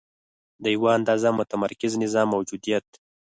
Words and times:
د 0.63 0.65
یوه 0.75 0.89
اندازه 0.97 1.29
متمرکز 1.39 1.91
نظم 2.01 2.27
موجودیت. 2.35 2.87